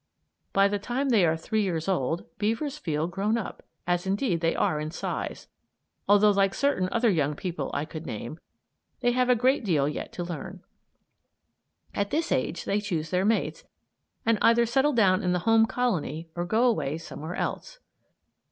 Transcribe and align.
By 0.51 0.67
the 0.67 0.79
time 0.79 1.09
they 1.09 1.27
are 1.27 1.37
three 1.37 1.61
years 1.61 1.87
old 1.87 2.23
beavers 2.39 2.75
feel 2.79 3.05
grown 3.05 3.37
up; 3.37 3.61
as, 3.85 4.07
indeed, 4.07 4.41
they 4.41 4.55
are 4.55 4.79
in 4.79 4.89
size, 4.89 5.47
although, 6.09 6.31
like 6.31 6.55
certain 6.55 6.89
other 6.91 7.11
young 7.11 7.35
people 7.35 7.69
I 7.75 7.85
could 7.85 8.07
name, 8.07 8.39
they 9.01 9.11
have 9.11 9.29
a 9.29 9.35
great 9.35 9.63
deal 9.63 9.87
yet 9.87 10.11
to 10.13 10.23
learn. 10.23 10.63
At 11.93 12.09
this 12.09 12.31
age 12.31 12.65
they 12.65 12.81
choose 12.81 13.11
their 13.11 13.25
mates 13.25 13.63
and 14.25 14.39
either 14.41 14.65
settle 14.65 14.93
down 14.93 15.21
in 15.21 15.33
the 15.33 15.37
home 15.45 15.67
colony 15.67 16.31
or 16.35 16.45
go 16.47 16.65
away 16.65 16.97
somewhere 16.97 17.35
else. 17.35 17.77